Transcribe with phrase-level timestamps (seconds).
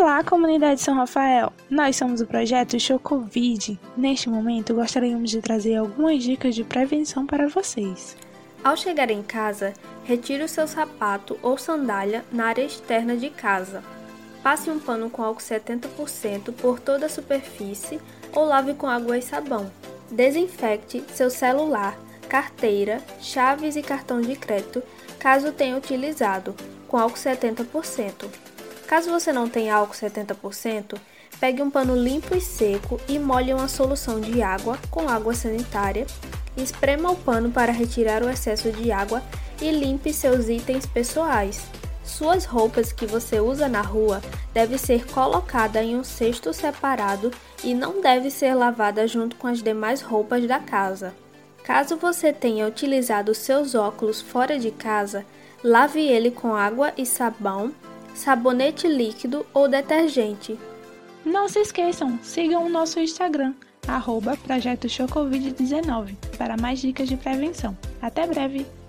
[0.00, 1.52] Olá, comunidade São Rafael!
[1.68, 3.78] Nós somos o projeto Chocovid.
[3.94, 8.16] Neste momento, gostaríamos de trazer algumas dicas de prevenção para vocês.
[8.64, 13.84] Ao chegar em casa, retire o seu sapato ou sandália na área externa de casa.
[14.42, 18.00] Passe um pano com álcool 70% por toda a superfície
[18.34, 19.70] ou lave com água e sabão.
[20.10, 21.94] Desinfecte seu celular,
[22.26, 24.82] carteira, chaves e cartão de crédito,
[25.18, 26.54] caso tenha utilizado,
[26.88, 28.49] com álcool 70%.
[28.90, 30.98] Caso você não tenha álcool 70%,
[31.38, 36.08] pegue um pano limpo e seco e molhe uma solução de água com água sanitária,
[36.56, 39.22] esprema o pano para retirar o excesso de água
[39.62, 41.62] e limpe seus itens pessoais.
[42.02, 44.20] Suas roupas que você usa na rua
[44.52, 47.30] deve ser colocada em um cesto separado
[47.62, 51.14] e não deve ser lavada junto com as demais roupas da casa.
[51.62, 55.24] Caso você tenha utilizado seus óculos fora de casa,
[55.62, 57.72] lave ele com água e sabão
[58.14, 60.58] sabonete líquido ou detergente.
[61.24, 63.54] Não se esqueçam, sigam o nosso Instagram,
[63.86, 64.88] arroba Projeto
[65.52, 67.76] 19 para mais dicas de prevenção.
[68.00, 68.79] Até breve!